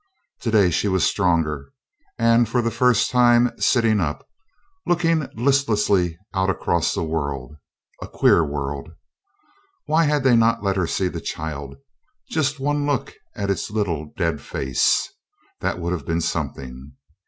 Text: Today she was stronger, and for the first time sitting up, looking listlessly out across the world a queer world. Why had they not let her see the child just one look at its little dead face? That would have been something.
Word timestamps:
Today 0.39 0.71
she 0.71 0.87
was 0.87 1.03
stronger, 1.03 1.71
and 2.17 2.49
for 2.49 2.63
the 2.63 2.71
first 2.71 3.11
time 3.11 3.51
sitting 3.59 3.99
up, 3.99 4.25
looking 4.87 5.27
listlessly 5.35 6.17
out 6.33 6.49
across 6.49 6.95
the 6.95 7.03
world 7.03 7.53
a 8.01 8.07
queer 8.07 8.43
world. 8.43 8.89
Why 9.85 10.05
had 10.05 10.23
they 10.23 10.35
not 10.35 10.63
let 10.63 10.75
her 10.75 10.87
see 10.87 11.07
the 11.07 11.21
child 11.21 11.75
just 12.31 12.59
one 12.59 12.87
look 12.87 13.13
at 13.35 13.51
its 13.51 13.69
little 13.69 14.11
dead 14.17 14.41
face? 14.41 15.07
That 15.59 15.77
would 15.77 15.93
have 15.93 16.07
been 16.07 16.19
something. 16.21 16.93